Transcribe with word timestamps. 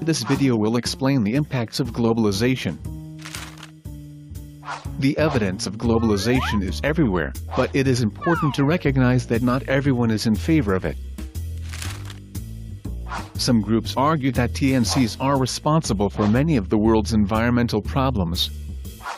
This 0.00 0.22
video 0.22 0.56
will 0.56 0.76
explain 0.76 1.24
the 1.24 1.34
impacts 1.34 1.80
of 1.80 1.92
globalization. 1.92 2.78
The 4.98 5.16
evidence 5.18 5.66
of 5.66 5.76
globalization 5.76 6.62
is 6.62 6.80
everywhere, 6.82 7.32
but 7.56 7.74
it 7.74 7.86
is 7.86 8.00
important 8.00 8.54
to 8.54 8.64
recognize 8.64 9.26
that 9.26 9.42
not 9.42 9.62
everyone 9.64 10.10
is 10.10 10.26
in 10.26 10.34
favor 10.34 10.74
of 10.74 10.84
it. 10.84 10.96
Some 13.34 13.60
groups 13.60 13.94
argue 13.96 14.32
that 14.32 14.54
TNCs 14.54 15.18
are 15.20 15.38
responsible 15.38 16.08
for 16.08 16.26
many 16.26 16.56
of 16.56 16.70
the 16.70 16.78
world's 16.78 17.12
environmental 17.12 17.82
problems. 17.82 18.50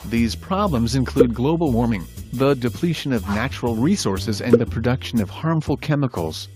These 0.07 0.35
problems 0.35 0.97
include 0.97 1.35
global 1.35 1.71
warming, 1.71 2.05
the 2.33 2.55
depletion 2.55 3.13
of 3.13 3.29
natural 3.29 3.77
resources 3.77 4.41
and 4.41 4.55
the 4.55 4.67
production 4.67 5.21
of 5.21 5.31
harmful 5.31 5.77
chemicals. 5.77 6.49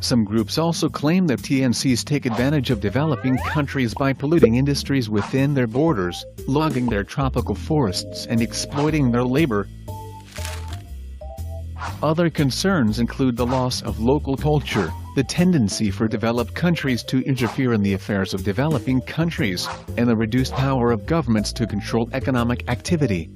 Some 0.00 0.24
groups 0.24 0.58
also 0.58 0.88
claim 0.88 1.26
that 1.26 1.40
TNCs 1.40 2.04
take 2.04 2.26
advantage 2.26 2.70
of 2.70 2.80
developing 2.80 3.36
countries 3.38 3.94
by 3.94 4.12
polluting 4.12 4.54
industries 4.54 5.10
within 5.10 5.54
their 5.54 5.66
borders, 5.66 6.24
logging 6.46 6.86
their 6.86 7.04
tropical 7.04 7.54
forests 7.54 8.26
and 8.26 8.40
exploiting 8.40 9.10
their 9.10 9.24
labor. 9.24 9.66
Other 12.02 12.30
concerns 12.30 13.00
include 13.00 13.36
the 13.36 13.46
loss 13.46 13.82
of 13.82 13.98
local 13.98 14.36
culture, 14.36 14.92
the 15.16 15.24
tendency 15.24 15.90
for 15.90 16.06
developed 16.06 16.54
countries 16.54 17.02
to 17.04 17.22
interfere 17.22 17.72
in 17.72 17.82
the 17.82 17.94
affairs 17.94 18.34
of 18.34 18.44
developing 18.44 19.00
countries, 19.00 19.68
and 19.96 20.08
the 20.08 20.16
reduced 20.16 20.52
power 20.52 20.92
of 20.92 21.06
governments 21.06 21.52
to 21.54 21.66
control 21.66 22.08
economic 22.12 22.68
activity. 22.68 23.30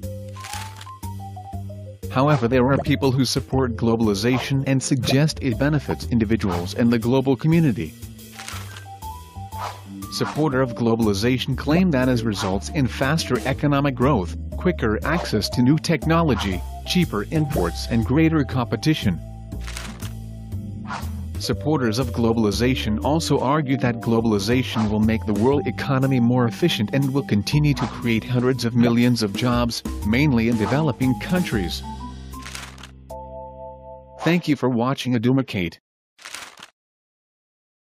However 2.13 2.47
there 2.47 2.71
are 2.71 2.77
people 2.77 3.11
who 3.11 3.25
support 3.25 3.75
globalization 3.75 4.63
and 4.67 4.83
suggest 4.83 5.39
it 5.41 5.57
benefits 5.57 6.05
individuals 6.11 6.75
and 6.75 6.93
the 6.93 6.99
global 6.99 7.35
community. 7.35 7.91
Supporter 10.11 10.61
of 10.61 10.75
globalization 10.75 11.57
claim 11.57 11.89
that 11.89 12.09
as 12.09 12.23
results 12.23 12.69
in 12.69 12.85
faster 12.85 13.39
economic 13.47 13.95
growth, 13.95 14.37
quicker 14.57 14.99
access 15.03 15.49
to 15.49 15.63
new 15.63 15.79
technology, 15.79 16.61
cheaper 16.85 17.25
imports 17.31 17.87
and 17.89 18.05
greater 18.05 18.43
competition. 18.43 19.19
Supporters 21.39 21.97
of 21.97 22.11
globalization 22.11 23.03
also 23.03 23.39
argue 23.39 23.75
that 23.77 24.01
globalization 24.01 24.87
will 24.91 24.99
make 24.99 25.25
the 25.25 25.33
world 25.33 25.65
economy 25.65 26.19
more 26.19 26.45
efficient 26.45 26.91
and 26.93 27.11
will 27.11 27.25
continue 27.25 27.73
to 27.73 27.87
create 27.87 28.23
hundreds 28.23 28.65
of 28.65 28.75
millions 28.75 29.23
of 29.23 29.33
jobs, 29.33 29.81
mainly 30.05 30.47
in 30.47 30.57
developing 30.57 31.19
countries. 31.19 31.81
Thank 34.23 34.47
you 34.47 34.55
for 34.55 34.69
watching 34.69 35.15
Adumacate. 35.15 35.79